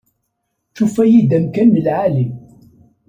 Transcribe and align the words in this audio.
Tufa-yi-d 0.75 1.31
amkan 1.37 1.69
n 1.75 1.81
lɛali. 1.85 2.27